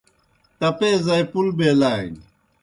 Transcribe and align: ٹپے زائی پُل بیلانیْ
ٹپے 0.59 0.89
زائی 1.05 1.23
پُل 1.31 1.47
بیلانیْ 1.57 2.15